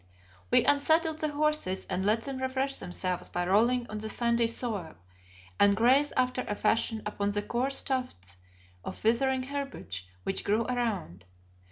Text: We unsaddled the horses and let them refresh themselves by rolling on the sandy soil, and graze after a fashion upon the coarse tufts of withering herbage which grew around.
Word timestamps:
We 0.49 0.65
unsaddled 0.65 1.19
the 1.19 1.27
horses 1.31 1.85
and 1.85 2.03
let 2.03 2.21
them 2.23 2.39
refresh 2.39 2.77
themselves 2.79 3.27
by 3.29 3.45
rolling 3.45 3.85
on 3.87 3.99
the 3.99 4.09
sandy 4.09 4.47
soil, 4.47 4.95
and 5.59 5.75
graze 5.75 6.11
after 6.13 6.41
a 6.47 6.55
fashion 6.55 7.03
upon 7.05 7.29
the 7.29 7.43
coarse 7.43 7.83
tufts 7.83 8.37
of 8.83 9.03
withering 9.03 9.43
herbage 9.43 10.07
which 10.23 10.43
grew 10.43 10.63
around. 10.65 11.25